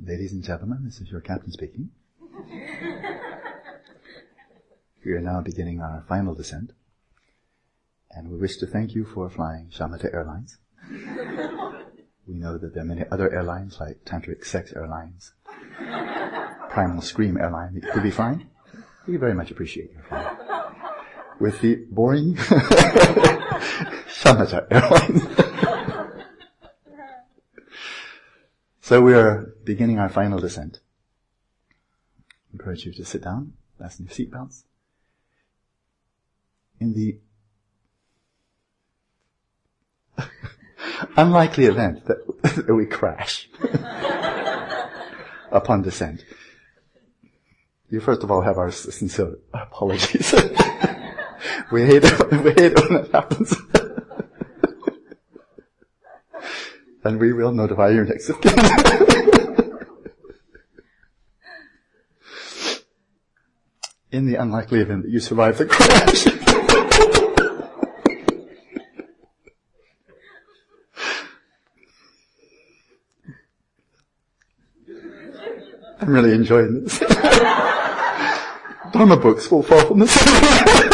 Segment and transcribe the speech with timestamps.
[0.00, 1.90] Ladies and gentlemen, this is your captain speaking.
[5.04, 6.72] we are now beginning our final descent,
[8.10, 10.58] and we wish to thank you for flying Shamatha Airlines.
[10.88, 15.32] we know that there are many other airlines like Tantric Sex Airlines,
[16.70, 18.48] Primal Scream Airline that you could be flying.
[19.08, 20.36] We very much appreciate your flying.
[21.40, 22.36] With the boring
[24.18, 25.47] Shamatha Airlines.
[28.88, 30.80] So we are beginning our final descent.
[31.70, 34.62] I encourage you to sit down, fasten your seatbelts.
[36.80, 37.18] In the
[41.18, 42.16] unlikely event that,
[42.66, 43.50] that we crash
[45.52, 46.24] upon descent,
[47.90, 50.32] you first of all have our sincere apologies.
[51.70, 53.54] we hate it, we hate it when it happens.
[57.04, 58.36] And we will notify you next of.
[64.10, 66.26] In the unlikely event that you survive the crash.
[76.00, 76.98] I'm really enjoying this.
[78.92, 80.88] Dharma books will fall from the sky.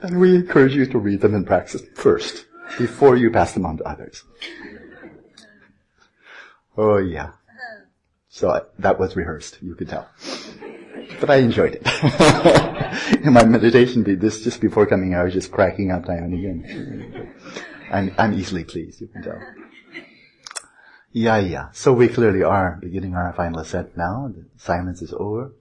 [0.00, 2.46] And we encourage you to read them and practice first,
[2.78, 4.22] before you pass them on to others.
[6.76, 7.32] Oh yeah.
[8.28, 10.08] So I, that was rehearsed, you could tell.
[11.20, 13.22] But I enjoyed it.
[13.24, 17.32] In my meditation this just before coming, I was just cracking up and again.
[17.90, 19.40] I'm, I'm easily pleased, you can tell.
[21.12, 21.70] Yeah, yeah.
[21.72, 24.30] So we clearly are beginning our final set now.
[24.34, 25.52] The silence is over.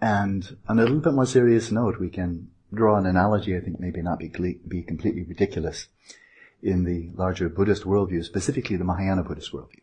[0.00, 3.80] And on a little bit more serious note, we can draw an analogy, I think
[3.80, 4.28] maybe not be,
[4.66, 5.88] be completely ridiculous,
[6.62, 9.82] in the larger Buddhist worldview, specifically the Mahayana Buddhist worldview.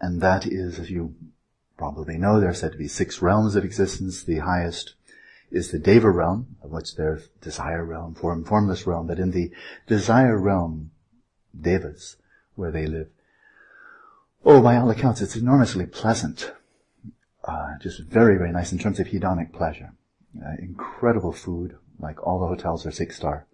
[0.00, 1.14] And that is, as you
[1.76, 4.22] probably know, there are said to be six realms of existence.
[4.22, 4.94] The highest
[5.50, 9.06] is the Deva realm, of which there's desire realm, form, formless realm.
[9.06, 9.50] But in the
[9.86, 10.90] desire realm,
[11.58, 12.16] Devas,
[12.54, 13.08] where they live,
[14.44, 16.52] oh, by all accounts, it's enormously pleasant.
[17.46, 19.92] Uh, just very, very nice in terms of hedonic pleasure.
[20.44, 23.46] Uh, incredible food, like all the hotels are six star,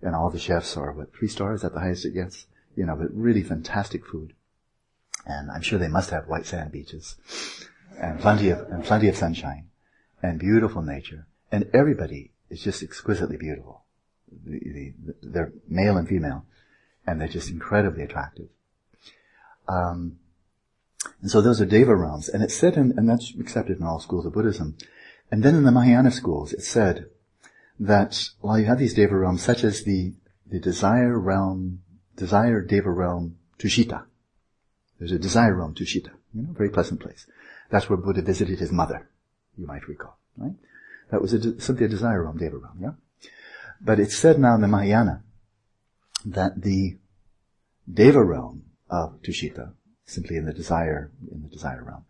[0.00, 2.46] and all the chefs are what three stars at the highest it gets.
[2.76, 4.34] You know, but really fantastic food,
[5.26, 7.16] and I'm sure they must have white sand beaches,
[8.00, 9.68] and plenty of and plenty of sunshine,
[10.22, 13.84] and beautiful nature, and everybody is just exquisitely beautiful.
[14.44, 16.44] The, the, they're male and female,
[17.06, 18.48] and they're just incredibly attractive.
[19.68, 20.18] Um,
[21.22, 24.00] and so those are Deva realms, and it's said, in, and that's accepted in all
[24.00, 24.76] schools of Buddhism.
[25.30, 27.06] And then in the Mahayana schools, it's said
[27.80, 30.14] that while you have these Deva realms, such as the,
[30.46, 31.82] the desire realm,
[32.16, 34.04] desire Deva realm, Tushita.
[34.98, 36.10] There's a desire realm, Tushita.
[36.34, 37.26] You know, very pleasant place.
[37.70, 39.08] That's where Buddha visited his mother,
[39.56, 40.54] you might recall, right?
[41.10, 42.92] That was a, simply a desire realm, Deva realm, yeah?
[43.80, 45.22] But it's said now in the Mahayana
[46.24, 46.98] that the
[47.92, 49.72] Deva realm of Tushita,
[50.06, 52.04] simply in the desire, in the desire realm,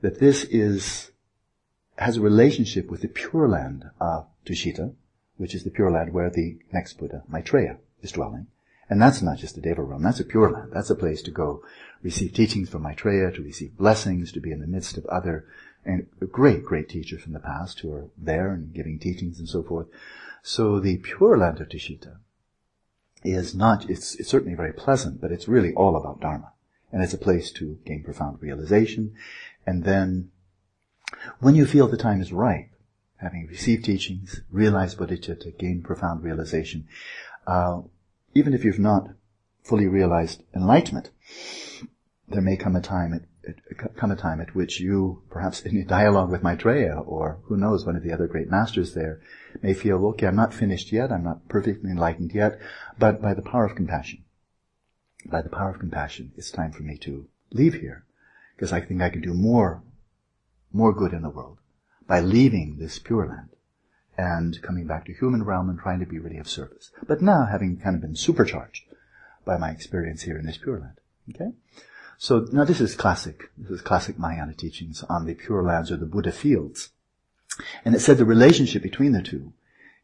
[0.00, 1.10] that this is
[1.96, 4.94] has a relationship with the Pure Land of Tushita,
[5.36, 8.46] which is the Pure Land where the next Buddha, Maitreya, is dwelling.
[8.88, 10.70] And that's not just a Deva realm, that's a Pure Land.
[10.72, 11.62] That's a place to go
[12.02, 15.46] receive teachings from Maitreya, to receive blessings, to be in the midst of other
[15.84, 19.62] and great, great teachers from the past who are there and giving teachings and so
[19.62, 19.88] forth.
[20.42, 22.16] So the Pure Land of Tushita
[23.24, 26.52] is not, it's, it's certainly very pleasant, but it's really all about Dharma.
[26.90, 29.14] And it's a place to gain profound realization.
[29.66, 30.30] And then
[31.40, 32.70] when you feel the time is ripe,
[33.16, 36.86] having received teachings, realized bodhicitta, gain profound realization,
[37.46, 37.82] uh,
[38.34, 39.08] even if you've not
[39.62, 41.10] fully realized enlightenment,
[42.28, 43.22] there may come a time at,
[43.96, 47.86] come a time at which you, perhaps in a dialogue with Maitreya, or who knows,
[47.86, 49.20] one of the other great masters there,
[49.62, 52.58] may feel, okay, I'm not finished yet, I'm not perfectly enlightened yet,
[52.98, 54.24] but by the power of compassion,
[55.30, 58.04] by the power of compassion, it's time for me to leave here,
[58.56, 59.82] because I think I can do more
[60.72, 61.58] more good in the world
[62.06, 63.48] by leaving this pure land
[64.16, 66.90] and coming back to human realm and trying to be really of service.
[67.06, 68.84] But now having kind of been supercharged
[69.44, 71.00] by my experience here in this pure land.
[71.30, 71.52] Okay?
[72.18, 73.50] So now this is classic.
[73.56, 76.90] This is classic Mahayana teachings on the pure lands or the Buddha fields.
[77.84, 79.52] And it said the relationship between the two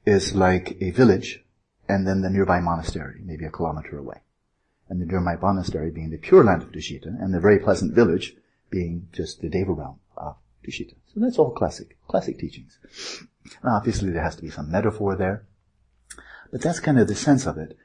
[0.06, 1.44] is like a village
[1.88, 4.20] and then the nearby monastery, maybe a kilometer away.
[4.88, 8.36] And the nearby monastery being the pure land of Tushita and the very pleasant village
[8.70, 10.94] being just the Deva realm of Tushita.
[11.12, 12.78] So that's all classic, classic teachings.
[13.62, 15.44] Now, obviously there has to be some metaphor there,
[16.50, 17.76] but that's kind of the sense of it,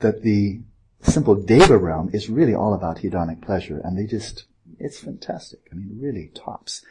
[0.00, 0.60] that the
[1.02, 4.44] simple Deva realm is really all about hedonic pleasure, and they just,
[4.78, 5.60] it's fantastic.
[5.70, 6.84] I mean, really tops.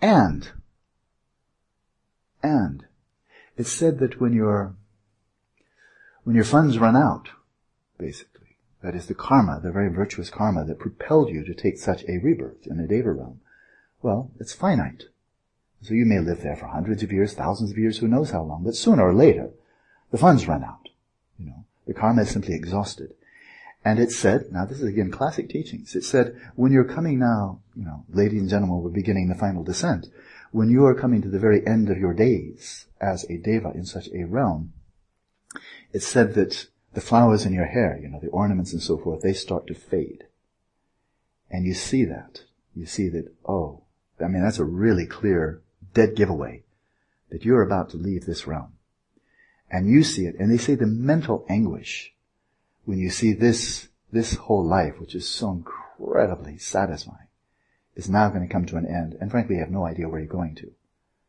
[0.00, 0.50] And,
[2.42, 2.86] and,
[3.56, 4.74] it's said that when your,
[6.24, 7.28] when your funds run out,
[7.98, 8.33] basically,
[8.84, 12.18] that is the karma, the very virtuous karma that propelled you to take such a
[12.18, 13.40] rebirth in the Deva realm,
[14.02, 15.04] well, it's finite.
[15.80, 18.42] So you may live there for hundreds of years, thousands of years, who knows how
[18.42, 19.50] long, but sooner or later,
[20.10, 20.90] the funds run out.
[21.38, 23.14] You know, the karma is simply exhausted.
[23.86, 27.60] And it said, now this is again classic teachings, it said, when you're coming now,
[27.74, 30.08] you know, ladies and gentlemen, we're beginning the final descent.
[30.52, 33.86] When you are coming to the very end of your days as a deva in
[33.86, 34.74] such a realm,
[35.92, 39.22] it said that the flowers in your hair, you know, the ornaments and so forth,
[39.22, 40.24] they start to fade.
[41.50, 42.42] And you see that.
[42.74, 43.82] You see that, oh,
[44.20, 45.62] I mean, that's a really clear,
[45.92, 46.62] dead giveaway
[47.30, 48.72] that you're about to leave this realm.
[49.70, 52.14] And you see it, and they say the mental anguish
[52.84, 57.28] when you see this, this whole life, which is so incredibly satisfying,
[57.96, 59.16] is now going to come to an end.
[59.20, 60.70] And frankly, you have no idea where you're going to.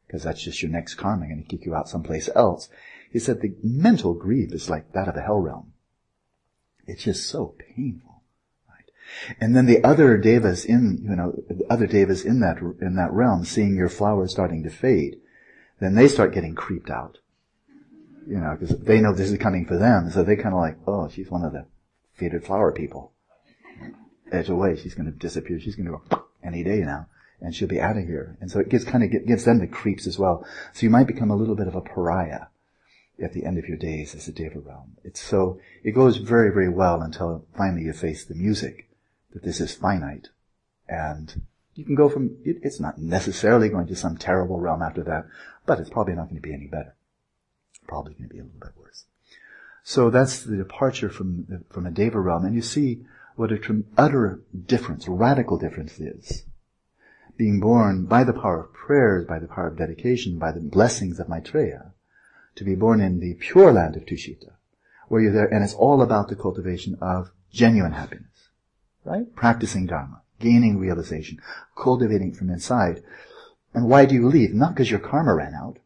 [0.06, 2.69] Because that's just your next karma going to kick you out someplace else.
[3.12, 5.74] He said the mental grief is like that of the hell realm.
[6.86, 8.24] It's just so painful.
[8.68, 9.36] Right?
[9.40, 13.12] And then the other devas in, you know, the other devas in that, in that
[13.12, 15.19] realm, seeing your flowers starting to fade,
[15.80, 17.19] then they start getting creeped out
[18.28, 20.10] you know, because they know this is coming for them.
[20.10, 21.66] So they kind of like, oh, she's one of the
[22.13, 23.12] faded flower people.
[24.31, 25.60] Edge away, she's going to disappear.
[25.60, 27.08] She's going to go any day now,
[27.40, 28.38] and she'll be out of here.
[28.42, 30.46] And so it gets kind of gives them the creeps as well.
[30.74, 32.48] So you might become a little bit of a pariah
[33.21, 34.97] at the end of your days as a Deva realm.
[35.03, 38.89] It's so it goes very very well until finally you face the music
[39.33, 40.29] that this is finite,
[40.88, 41.41] and
[41.73, 45.25] you can go from it, it's not necessarily going to some terrible realm after that,
[45.65, 46.95] but it's probably not going to be any better
[47.88, 49.06] probably going to be a little bit worse.
[49.83, 53.83] So that's the departure from the, from a deva realm, and you see what a
[53.97, 56.44] utter difference, radical difference is.
[57.38, 61.19] Being born by the power of prayers, by the power of dedication, by the blessings
[61.19, 61.91] of Maitreya,
[62.56, 64.52] to be born in the pure land of Tushita,
[65.07, 68.50] where you're there, and it's all about the cultivation of genuine happiness,
[69.04, 69.34] right?
[69.36, 71.40] Practicing Dharma, gaining realization,
[71.78, 73.04] cultivating from inside.
[73.74, 74.54] And why do you leave?
[74.54, 75.78] Not because your karma ran out,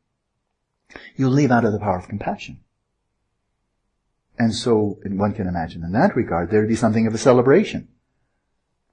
[1.15, 2.59] you leave out of the power of compassion.
[4.37, 7.89] And so one can imagine in that regard there would be something of a celebration,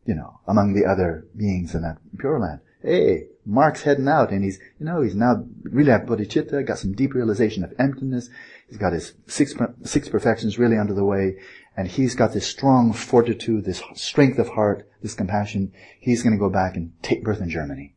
[0.05, 2.61] you know, among the other beings in that Pure Land.
[2.83, 6.93] Hey, Mark's heading out and he's, you know, he's now really at bodhicitta, got some
[6.93, 8.29] deep realization of emptiness.
[8.69, 9.55] He's got his six,
[9.85, 11.37] six perfections really under the way
[11.77, 15.73] and he's got this strong fortitude, this strength of heart, this compassion.
[16.01, 17.95] He's going to go back and take birth in Germany.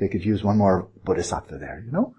[0.00, 2.14] They could use one more bodhisattva there, you know?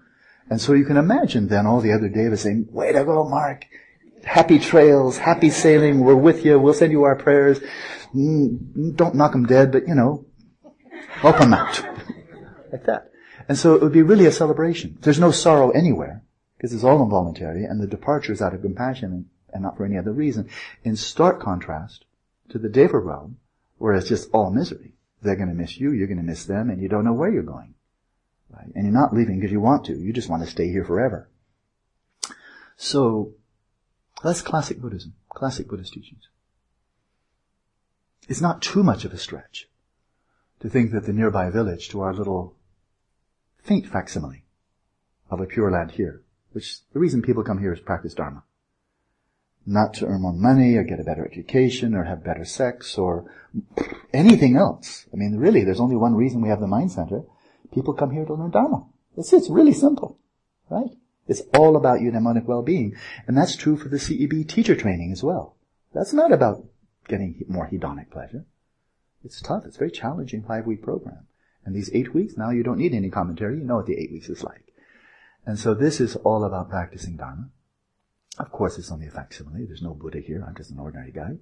[0.48, 3.66] And so you can imagine then all the other devas saying, way to go, Mark.
[4.24, 7.60] Happy trails, happy sailing, we're with you, we'll send you our prayers.
[8.14, 10.24] Mm, don't knock them dead, but you know,
[11.08, 11.82] help them out.
[12.72, 13.12] Like that.
[13.48, 14.98] And so it would be really a celebration.
[15.00, 16.22] There's no sorrow anywhere,
[16.56, 19.98] because it's all involuntary, and the departure is out of compassion and, not for any
[19.98, 20.48] other reason.
[20.82, 22.04] In stark contrast
[22.48, 23.38] to the Deva realm,
[23.78, 24.94] where it's just all misery.
[25.22, 27.74] They're to miss you, you're to miss them, and you don't know where you're going.
[28.50, 28.70] Right?
[28.74, 29.94] And you're not leaving because you want to.
[29.94, 31.28] You just want to stay here forever.
[32.76, 33.34] So,
[34.22, 36.28] that's classic Buddhism, classic Buddhist teachings.
[38.28, 39.68] It's not too much of a stretch
[40.60, 42.56] to think that the nearby village to our little
[43.62, 44.44] faint facsimile
[45.30, 48.44] of a pure land here, which the reason people come here is practice Dharma.
[49.64, 53.30] Not to earn more money or get a better education or have better sex or
[54.12, 55.06] anything else.
[55.12, 57.22] I mean, really, there's only one reason we have the mind center,
[57.72, 58.84] People come here to learn Dharma.
[59.16, 60.18] It's, it's really simple,
[60.68, 60.90] right?
[61.26, 62.96] It's all about eudaimonic well-being.
[63.26, 65.56] And that's true for the CEB teacher training as well.
[65.94, 66.64] That's not about
[67.08, 68.44] getting more hedonic pleasure.
[69.24, 69.64] It's tough.
[69.64, 71.26] It's a very challenging five-week program.
[71.64, 73.58] And these eight weeks, now you don't need any commentary.
[73.58, 74.72] You know what the eight weeks is like.
[75.46, 77.50] And so this is all about practicing Dharma.
[78.38, 79.66] Of course, it's only a facsimile.
[79.66, 80.44] There's no Buddha here.
[80.46, 81.36] I'm just an ordinary guy.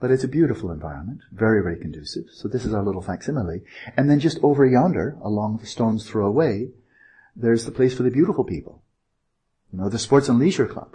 [0.00, 2.24] But it's a beautiful environment, very, very conducive.
[2.32, 3.62] So this is our little facsimile.
[3.96, 6.70] And then just over yonder, along the stone's throw away,
[7.36, 8.82] there's the place for the beautiful people.
[9.72, 10.92] You know, the Sports and Leisure Club.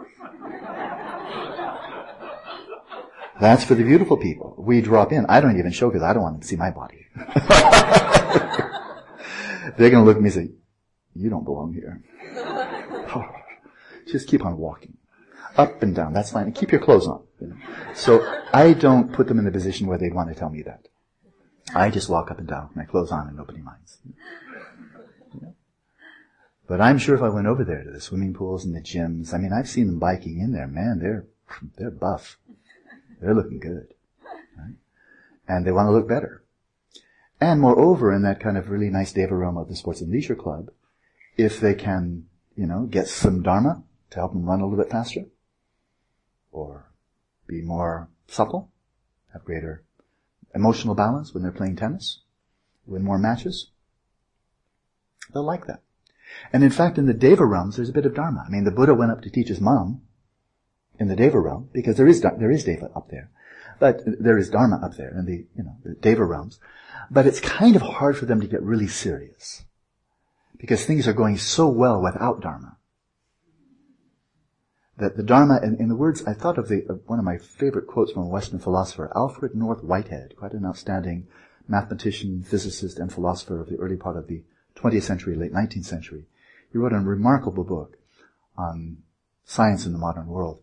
[3.40, 4.56] That's for the beautiful people.
[4.58, 5.26] We drop in.
[5.28, 7.06] I don't even show because I don't want them to see my body.
[9.78, 10.52] They're going to look at me and say,
[11.16, 12.04] you don't belong here.
[13.10, 13.24] Oh,
[14.06, 14.98] just keep on walking.
[15.56, 16.12] Up and down.
[16.12, 16.48] That's fine.
[16.48, 17.24] And keep your clothes on.
[17.40, 17.56] You know?
[17.96, 20.90] So I don't put them in the position where they'd want to tell me that.
[21.74, 24.00] I just walk up and down with my clothes on and nobody minds.
[26.68, 29.34] But I'm sure if I went over there to the swimming pools and the gyms,
[29.34, 30.68] I mean, I've seen them biking in there.
[30.68, 31.26] Man, they're,
[31.78, 32.38] they're buff.
[33.22, 33.94] They're looking good.
[34.58, 34.76] Right?
[35.48, 36.44] And they want to look better.
[37.40, 40.36] And moreover, in that kind of really nice Deva realm of the Sports and Leisure
[40.36, 40.72] Club,
[41.38, 42.26] if they can,
[42.56, 45.26] you know, get some Dharma to help them run a little bit faster,
[46.52, 46.92] or
[47.46, 48.72] be more supple,
[49.34, 49.84] have greater
[50.56, 52.22] emotional balance when they're playing tennis,
[52.88, 53.70] win more matches,
[55.34, 55.82] they'll like that.
[56.52, 58.44] And in fact, in the Deva realms, there's a bit of Dharma.
[58.46, 60.02] I mean, the Buddha went up to teach his mom
[61.00, 63.30] in the Deva realm, because there is, there is Deva up there.
[63.80, 66.60] But there is Dharma up there in the, you know, the Deva realms.
[67.10, 69.66] But it's kind of hard for them to get really serious.
[70.58, 72.78] Because things are going so well without Dharma.
[74.98, 77.38] That the Dharma, in, in the words, I thought of the, of one of my
[77.38, 81.28] favorite quotes from a Western philosopher, Alfred North Whitehead, quite an outstanding
[81.68, 84.44] mathematician, physicist, and philosopher of the early part of the
[84.76, 86.26] 20th century, late 19th century.
[86.72, 87.98] He wrote a remarkable book
[88.58, 88.98] on
[89.46, 90.62] science in the modern world.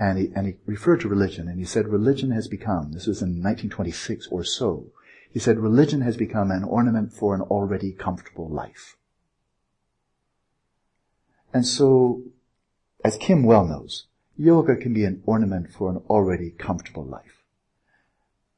[0.00, 3.20] And he, and he referred to religion, and he said religion has become, this was
[3.20, 4.86] in 1926 or so,
[5.30, 8.96] he said religion has become an ornament for an already comfortable life.
[11.52, 12.22] And so,
[13.04, 14.06] as Kim well knows,
[14.38, 17.42] yoga can be an ornament for an already comfortable life.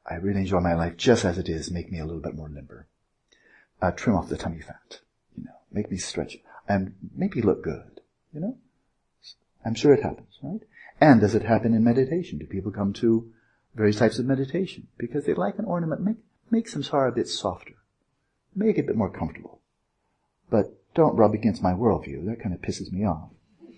[0.09, 2.49] I really enjoy my life just as it is, make me a little bit more
[2.49, 2.87] limber.
[3.81, 4.99] Uh, trim off the tummy fat,
[5.37, 6.37] you know, make me stretch
[6.69, 7.99] and make me look good,
[8.33, 8.57] you know?
[9.65, 10.61] I'm sure it happens, right?
[11.03, 12.37] And does it happen in meditation?
[12.37, 13.29] Do people come to
[13.75, 14.87] various types of meditation?
[14.97, 16.15] Because they like an ornament, make,
[16.49, 17.73] make samsara a bit softer.
[18.55, 19.59] Make it a bit more comfortable.
[20.49, 22.25] But don't rub against my worldview.
[22.27, 23.31] That kind of pisses me off.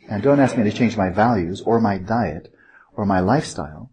[0.07, 2.53] And don't ask me to change my values or my diet
[2.95, 3.89] or my lifestyle.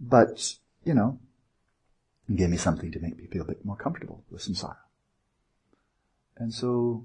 [0.00, 1.20] But, you know,
[2.34, 4.78] give me something to make me feel a bit more comfortable with samsara.
[6.36, 7.04] And so,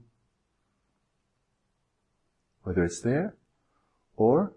[2.64, 3.36] whether it's there
[4.18, 4.54] or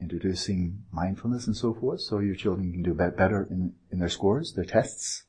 [0.00, 4.54] introducing mindfulness and so forth, so your children can do better in, in their scores,
[4.54, 5.24] their tests,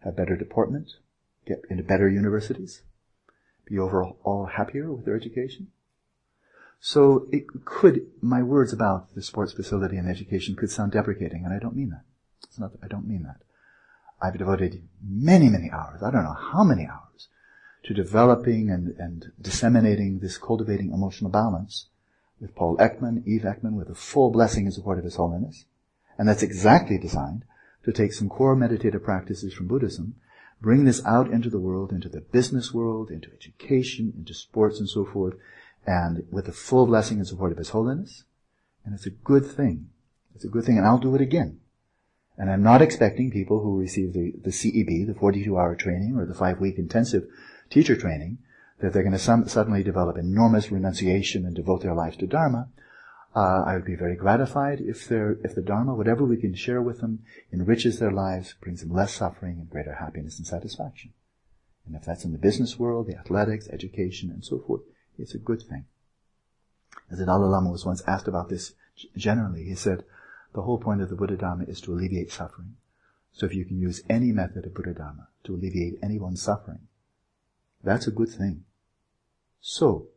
[0.00, 0.92] have better deportment,
[1.46, 2.82] get into better universities,
[3.64, 5.68] be overall happier with their education.
[6.78, 11.54] So it could, my words about the sports facility and education could sound deprecating, and
[11.54, 12.04] I don't mean that.
[12.44, 13.40] It's not, I don't mean that.
[14.20, 17.28] I've devoted many, many hours, I don't know how many hours,
[17.84, 21.86] to developing and, and disseminating this cultivating emotional balance
[22.40, 25.64] with Paul Ekman, Eve Ekman, with the full blessing and support of His Holiness.
[26.18, 27.44] And that's exactly designed
[27.84, 30.16] to take some core meditative practices from Buddhism,
[30.60, 34.88] bring this out into the world, into the business world, into education, into sports and
[34.88, 35.34] so forth,
[35.86, 38.24] and with the full blessing and support of His Holiness.
[38.84, 39.88] And it's a good thing.
[40.34, 41.60] It's a good thing, and I'll do it again.
[42.36, 46.26] And I'm not expecting people who receive the, the CEB, the 42 hour training, or
[46.26, 47.26] the five week intensive
[47.70, 48.38] teacher training,
[48.80, 52.68] that they're going to suddenly develop enormous renunciation and devote their lives to Dharma.
[53.34, 57.00] Uh, I would be very gratified if if the Dharma, whatever we can share with
[57.00, 57.20] them,
[57.52, 61.12] enriches their lives, brings them less suffering and greater happiness and satisfaction.
[61.86, 64.82] And if that's in the business world, the athletics, education, and so forth,
[65.18, 65.84] it's a good thing.
[67.10, 68.72] As the Dalai Lama was once asked about this
[69.16, 70.04] generally, he said,
[70.54, 72.76] the whole point of the Buddha Dharma is to alleviate suffering.
[73.32, 76.88] So if you can use any method of Buddha Dharma to alleviate anyone's suffering,
[77.82, 78.64] that's a good thing.
[79.60, 80.08] So,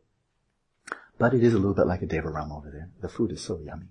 [1.18, 2.90] but it is a little bit like a Deva realm over there.
[3.00, 3.88] The food is so yummy.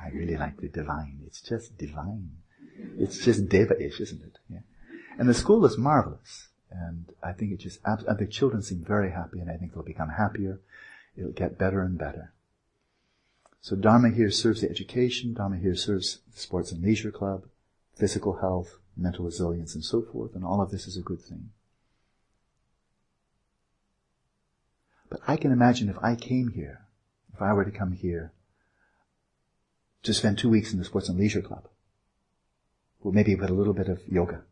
[0.00, 1.20] I really like the divine.
[1.26, 2.30] It's just divine.
[2.98, 4.38] It's just Deva-ish, isn't it?
[4.48, 4.60] Yeah.
[5.18, 6.48] And the school is marvelous.
[6.70, 9.82] And I think it just, and the children seem very happy and I think they'll
[9.82, 10.60] become happier.
[11.16, 12.32] It'll get better and better.
[13.60, 15.34] So Dharma here serves the education.
[15.34, 17.46] Dharma here serves the sports and leisure club,
[17.96, 20.34] physical health, mental resilience and so forth.
[20.34, 21.50] And all of this is a good thing.
[25.10, 26.86] But I can imagine if I came here,
[27.32, 28.32] if I were to come here
[30.02, 31.68] to spend two weeks in the Sports and Leisure Club,
[33.00, 34.42] well, maybe with a little bit of yoga,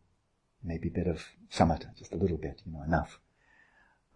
[0.64, 3.20] maybe a bit of samatha, just a little bit, you know, enough.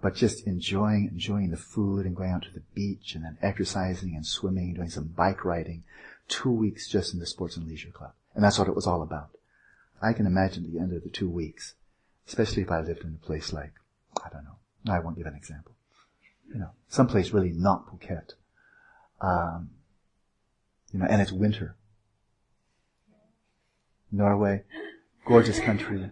[0.01, 4.15] But just enjoying, enjoying the food and going out to the beach and then exercising
[4.17, 5.85] and swimming, and doing some bike riding,
[6.27, 8.13] two weeks just in the Sports and Leisure Club.
[8.35, 9.31] And that's what it was all about.
[10.01, 11.75] I can imagine the end of the two weeks,
[12.27, 13.75] especially if I lived in a place like,
[14.25, 14.57] I don't know,
[14.91, 15.75] I won't give an example
[16.53, 18.33] you know, someplace really not Phuket.
[19.21, 19.71] Um,
[20.93, 21.77] you know, and it's winter.
[24.11, 24.65] Norway,
[25.27, 26.11] gorgeous country.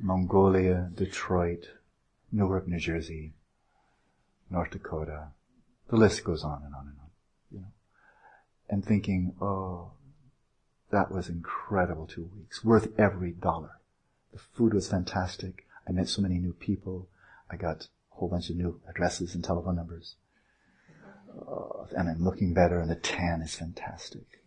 [0.00, 1.68] Mongolia, Detroit,
[2.32, 3.32] Newark, New Jersey,
[4.50, 5.28] North Dakota.
[5.88, 7.10] The list goes on and on and on,
[7.50, 7.72] you know.
[8.68, 9.92] And thinking, oh,
[10.90, 13.80] that was incredible two weeks, worth every dollar.
[14.32, 15.66] The food was fantastic.
[15.88, 17.08] I met so many new people.
[17.50, 20.16] I got whole bunch of new addresses and telephone numbers.
[21.40, 24.42] Uh, and I'm looking better and the tan is fantastic.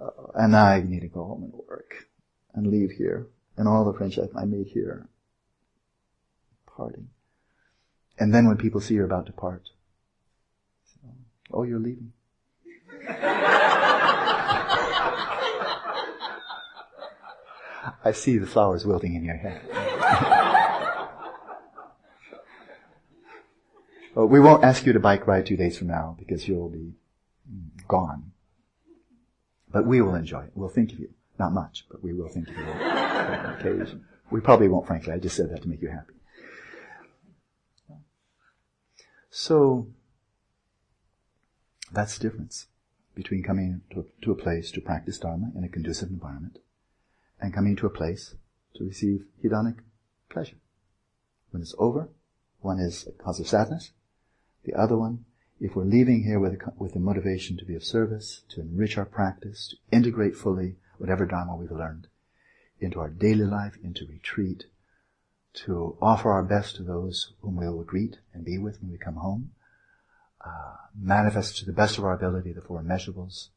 [0.00, 2.06] Uh, and I need to go home and work
[2.54, 5.08] and leave here and all the friendship I made here.
[6.66, 7.08] Parting.
[8.18, 9.70] And then when people see you're about to part,
[11.52, 12.12] oh, you're leaving.
[18.04, 19.62] I see the flowers wilting in your hair.
[24.18, 26.92] Uh, we won't ask you to bike ride two days from now because you'll be
[27.86, 28.32] gone.
[29.70, 30.50] But we will enjoy it.
[30.54, 31.10] We'll think of you.
[31.38, 34.04] Not much, but we will think of you on occasion.
[34.30, 35.12] We probably won't, frankly.
[35.12, 36.14] I just said that to make you happy.
[39.30, 39.86] So,
[41.92, 42.66] that's the difference
[43.14, 46.58] between coming to, to a place to practice Dharma in a conducive environment
[47.40, 48.34] and coming to a place
[48.74, 49.76] to receive hedonic
[50.28, 50.56] pleasure.
[51.50, 52.08] When it's over,
[52.60, 53.92] one is a cause of sadness.
[54.68, 55.24] The other one,
[55.58, 58.98] if we're leaving here with a, with a motivation to be of service, to enrich
[58.98, 62.06] our practice, to integrate fully whatever Dharma we've learned
[62.78, 64.66] into our daily life, into retreat,
[65.64, 68.98] to offer our best to those whom we will greet and be with when we
[68.98, 69.52] come home,
[70.44, 73.48] uh, manifest to the best of our ability the four immeasurables,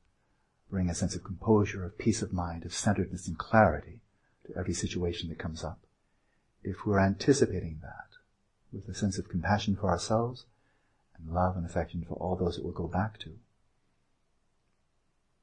[0.70, 4.00] bring a sense of composure, of peace of mind, of centeredness and clarity
[4.48, 5.82] to every situation that comes up.
[6.64, 8.16] If we're anticipating that
[8.72, 10.46] with a sense of compassion for ourselves
[11.22, 13.32] and love and affection for all those that we'll go back to,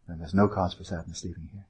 [0.06, 1.66] then there's no cause for sadness leaving here.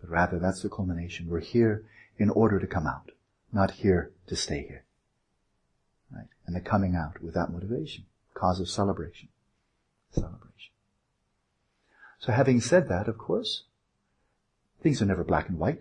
[0.00, 1.28] But rather, that's the culmination.
[1.28, 1.84] We're here
[2.18, 3.12] in order to come out,
[3.52, 4.84] not here to stay here.
[6.12, 6.28] Right?
[6.46, 9.28] And the coming out with that motivation, cause of celebration.
[10.10, 10.72] Celebration.
[12.18, 13.64] So having said that, of course,
[14.82, 15.80] things are never black and white.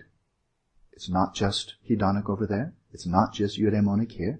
[0.93, 2.73] It's not just hedonic over there.
[2.93, 4.39] It's not just eudaimonic here.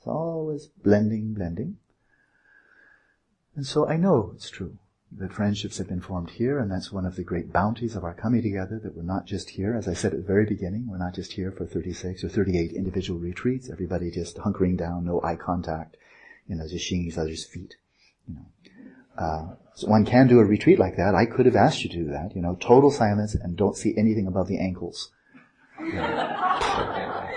[0.00, 1.76] It's always blending, blending.
[3.54, 4.78] And so I know it's true
[5.12, 8.14] that friendships have been formed here, and that's one of the great bounties of our
[8.14, 10.96] coming together, that we're not just here, as I said at the very beginning, we're
[10.96, 15.36] not just here for 36 or 38 individual retreats, everybody just hunkering down, no eye
[15.36, 15.98] contact,
[16.48, 17.76] you know, just seeing each other's feet,
[18.26, 18.46] you know.
[19.18, 21.14] Uh, so one can do a retreat like that.
[21.14, 22.34] I could have asked you to do that.
[22.34, 25.10] You know, total silence and don't see anything above the ankles.
[25.80, 27.29] You know.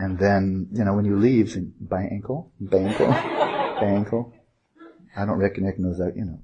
[0.00, 4.32] And then, you know, when you leave, by ankle, by ankle, by ankle.
[5.14, 6.40] I don't recognize that, you know.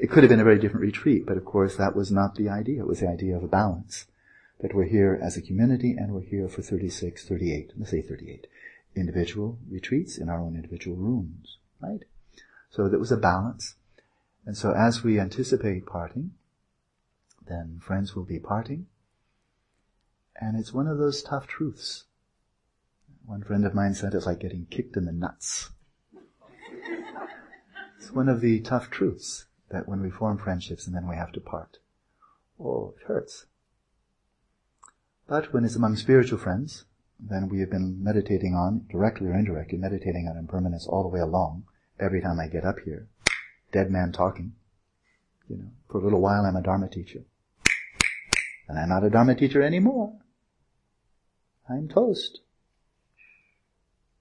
[0.00, 2.48] It could have been a very different retreat, but of course that was not the
[2.48, 2.80] idea.
[2.80, 4.06] It was the idea of a balance.
[4.62, 8.46] That we're here as a community and we're here for 36, 38, let's say 38
[8.96, 12.04] individual retreats in our own individual rooms, right?
[12.70, 13.74] So there was a balance.
[14.46, 16.30] And so as we anticipate parting,
[17.46, 18.86] then friends will be parting.
[20.40, 22.04] And it's one of those tough truths.
[23.30, 25.70] One friend of mine said it's like getting kicked in the nuts.
[27.96, 31.30] It's one of the tough truths that when we form friendships and then we have
[31.34, 31.78] to part.
[32.58, 33.46] Oh, it hurts.
[35.28, 36.86] But when it's among spiritual friends,
[37.20, 41.20] then we have been meditating on, directly or indirectly, meditating on impermanence all the way
[41.20, 41.66] along,
[42.00, 43.06] every time I get up here.
[43.70, 44.54] Dead man talking.
[45.48, 47.20] You know, for a little while I'm a Dharma teacher.
[48.66, 50.18] And I'm not a Dharma teacher anymore.
[51.68, 52.40] I'm toast.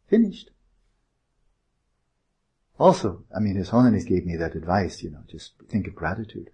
[0.09, 0.49] Finished.
[2.79, 6.49] Also, I mean, His Holiness gave me that advice, you know, just think of gratitude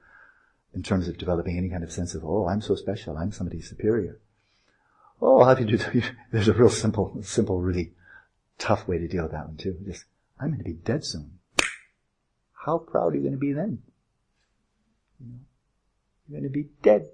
[0.74, 3.62] in terms of developing any kind of sense of, oh, I'm so special, I'm somebody
[3.62, 4.20] superior.
[5.22, 6.12] Oh, how do you do that.
[6.32, 7.94] There's a real simple, simple, really
[8.58, 9.78] tough way to deal with that one too.
[9.86, 10.06] Just
[10.40, 11.40] I'm going to be dead soon.
[12.66, 13.80] How proud are you going to be then?
[15.20, 15.40] You know,
[16.28, 17.10] you're going to be dead.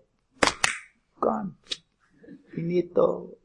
[1.19, 1.55] Gone.
[2.55, 3.35] Finito.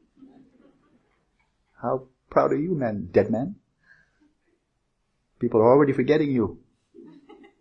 [1.81, 3.09] How proud of you, man?
[3.11, 3.55] Dead man?
[5.39, 6.59] People are already forgetting you.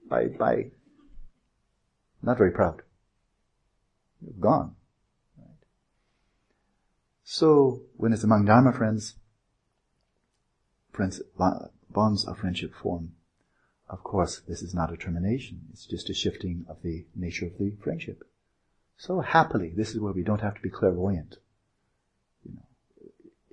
[0.09, 0.71] Bye bye.
[2.23, 2.83] Not very proud.
[4.23, 4.75] You're gone.
[5.39, 5.49] Right.
[7.25, 9.15] So, when it's among Dharma friends,
[10.93, 11.21] friends,
[11.91, 13.13] bonds of friendship form.
[13.89, 15.61] Of course, this is not a termination.
[15.73, 18.25] It's just a shifting of the nature of the friendship.
[18.97, 21.37] So happily, this is where we don't have to be clairvoyant.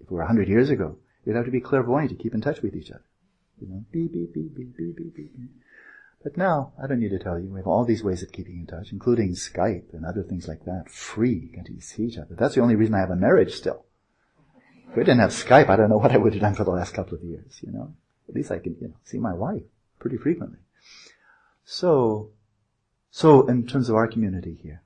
[0.03, 2.33] You if we were a hundred years ago, you'd have to be clairvoyant to keep
[2.33, 3.05] in touch with each other.
[3.61, 5.31] You know, beep, beep, beep, beep, beep, beep, beep.
[6.23, 8.59] But now, I don't need to tell you, we have all these ways of keeping
[8.59, 10.89] in touch, including Skype and other things like that.
[10.89, 12.35] Free, to see each other.
[12.35, 13.85] That's the only reason I have a marriage still.
[14.89, 16.71] If we didn't have Skype, I don't know what I would have done for the
[16.71, 17.93] last couple of years, you know.
[18.29, 19.63] At least I can, you know, see my wife
[19.99, 20.59] pretty frequently.
[21.65, 22.29] So,
[23.11, 24.81] so in terms of our community here,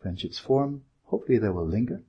[0.00, 2.02] friendships form, hopefully they will linger.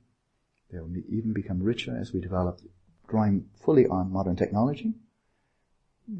[0.71, 2.59] They will even become richer as we develop,
[3.07, 4.93] drawing fully on modern technology,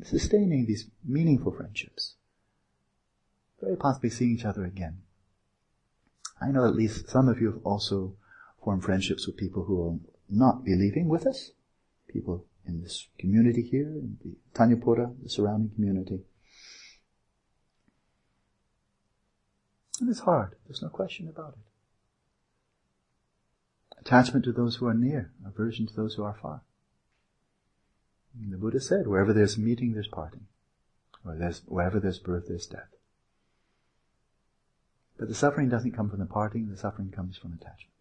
[0.04, 2.16] sustaining these meaningful friendships.
[3.62, 5.02] Very possibly seeing each other again.
[6.40, 8.16] I know at least some of you have also
[8.64, 11.52] formed friendships with people who will not be leaving with us,
[12.08, 16.22] people in this community here, in the Tanyapura, the surrounding community.
[20.00, 21.60] And it's hard, there's no question about it.
[24.00, 26.62] Attachment to those who are near, aversion to those who are far.
[28.40, 30.46] And the Buddha said, wherever there's meeting, there's parting.
[31.26, 32.90] Or there's, wherever there's birth, there's death.
[35.18, 37.94] But the suffering doesn't come from the parting, the suffering comes from attachment.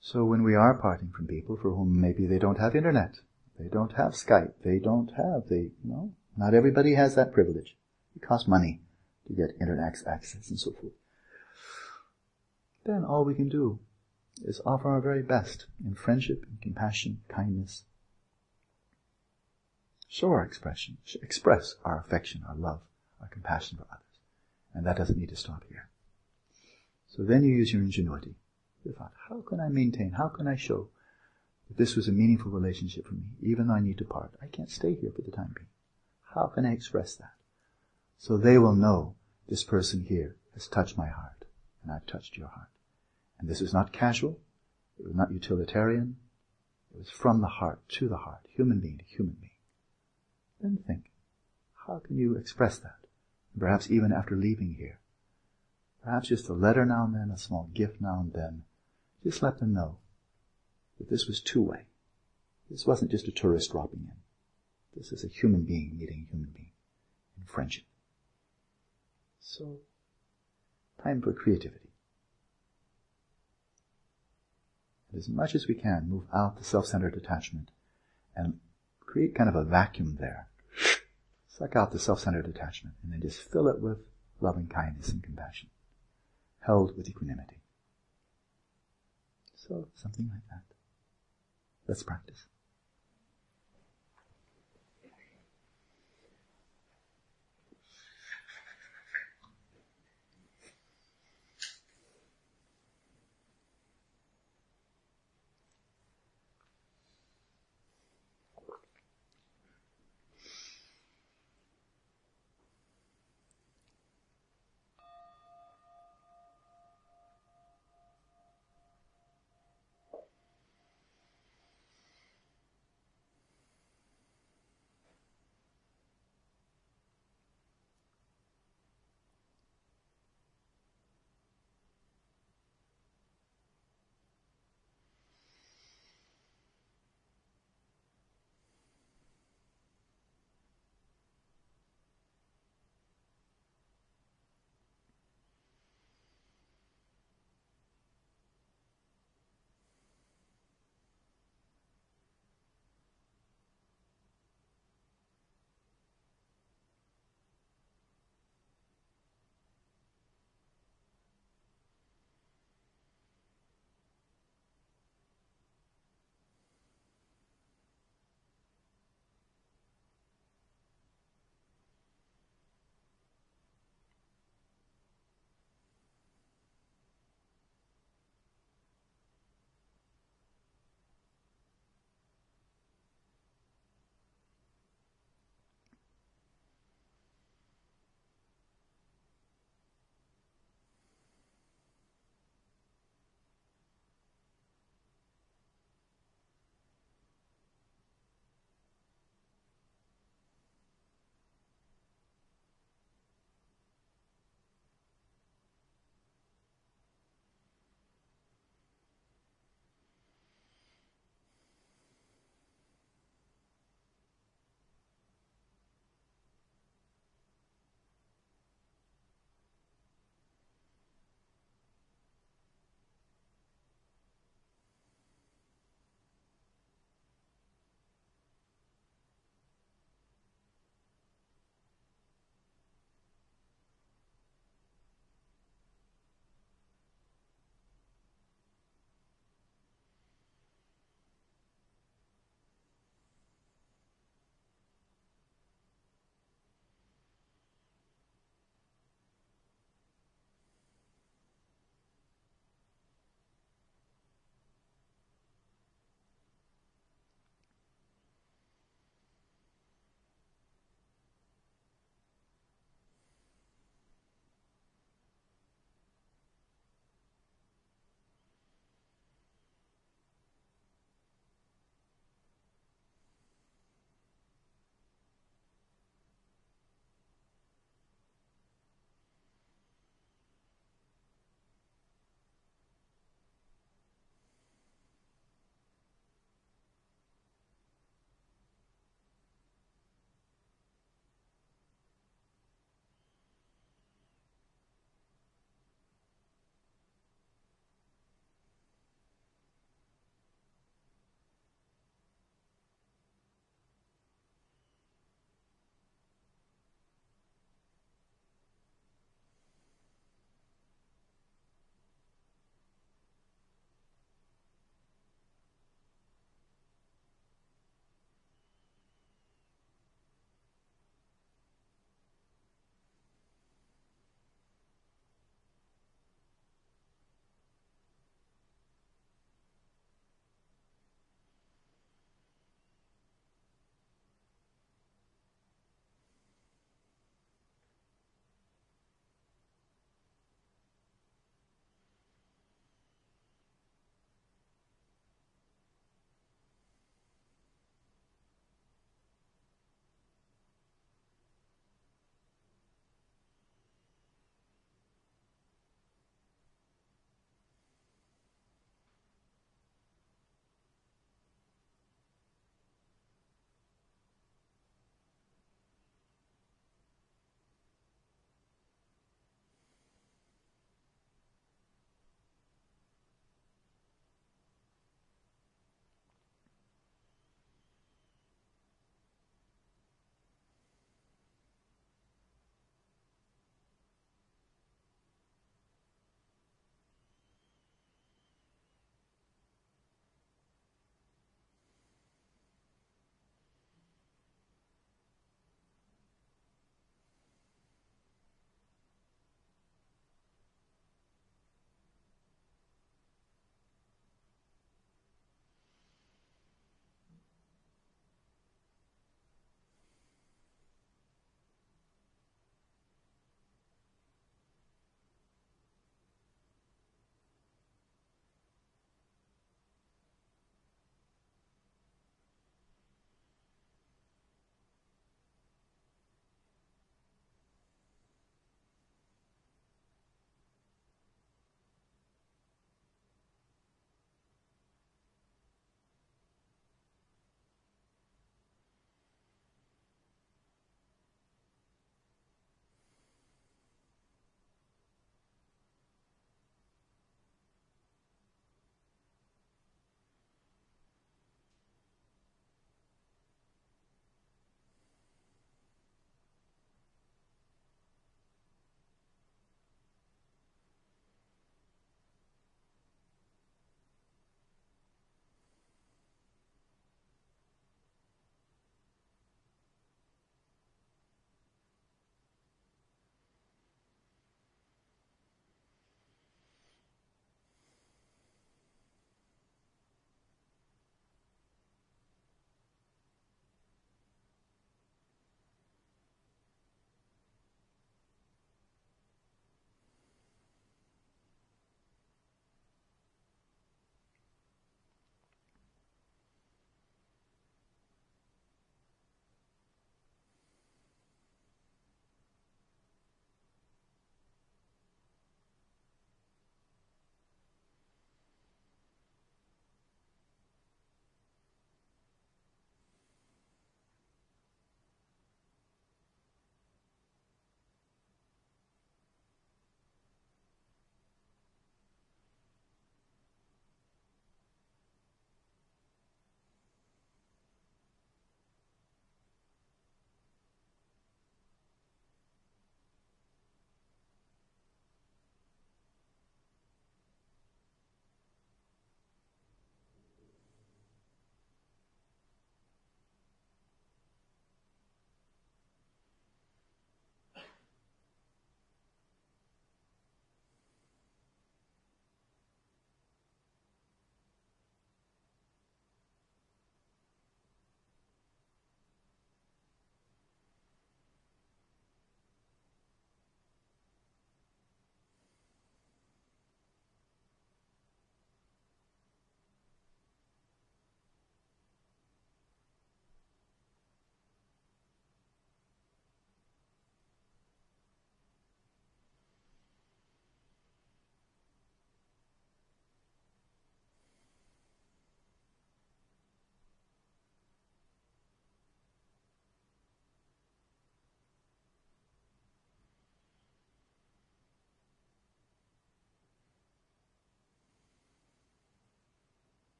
[0.00, 3.16] So when we are parting from people for whom maybe they don't have internet,
[3.58, 7.76] they don't have Skype, they don't have, they, you know, not everybody has that privilege.
[8.14, 8.80] It costs money
[9.26, 10.92] to get internet access and so forth.
[12.84, 13.80] Then all we can do
[14.44, 17.84] is offer our very best in friendship and compassion, kindness.
[20.08, 22.80] Show our expression, express our affection, our love,
[23.20, 24.02] our compassion for others.
[24.74, 25.88] And that doesn't need to stop here.
[27.08, 28.34] So then you use your ingenuity.
[28.84, 30.88] You thought, how can I maintain, how can I show
[31.68, 34.32] that this was a meaningful relationship for me, even though I need to part?
[34.40, 35.66] I can't stay here for the time being.
[36.34, 37.32] How can I express that?
[38.18, 39.16] So they will know
[39.48, 41.46] this person here has touched my heart,
[41.82, 42.68] and I've touched your heart.
[43.38, 44.38] And this is not casual,
[44.98, 46.16] it was not utilitarian,
[46.94, 49.50] it was from the heart to the heart, human being to human being.
[50.60, 51.10] Then think,
[51.86, 52.96] how can you express that?
[53.58, 54.98] perhaps even after leaving here.
[56.04, 58.62] Perhaps just a letter now and then, a small gift now and then.
[59.24, 59.98] Just let them know
[60.98, 61.86] that this was two-way.
[62.70, 64.16] This wasn't just a tourist dropping in.
[64.96, 66.70] This is a human being meeting a human being
[67.36, 67.84] in friendship.
[69.40, 69.78] So,
[71.02, 71.85] time for creativity.
[75.16, 77.70] As much as we can, move out the self-centered attachment
[78.34, 78.58] and
[79.00, 80.48] create kind of a vacuum there
[81.56, 83.96] Suck out the self-centered attachment and then just fill it with
[84.42, 85.70] loving kindness and compassion,
[86.60, 87.62] held with equanimity.
[89.54, 90.62] So, something like that.
[91.88, 92.44] Let's practice.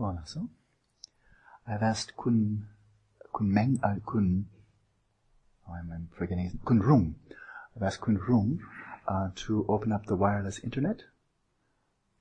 [0.00, 0.48] Voilà, so.
[1.66, 2.66] I've asked Kun,
[3.34, 4.46] Kun Meng, uh, Kun,
[5.68, 7.16] oh, I'm forgetting his, Kun Rung.
[7.76, 8.60] I've asked Kun Rung,
[9.06, 11.02] uh, to open up the wireless internet.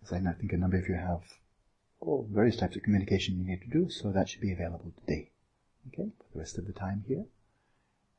[0.04, 1.22] As I think a number of you have
[2.02, 5.32] oh, various types of communication you need to do, so that should be available today.
[5.88, 7.24] Okay, for the rest of the time here.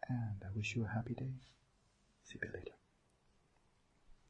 [0.09, 1.35] And I wish you a happy day.
[2.25, 2.80] See you later.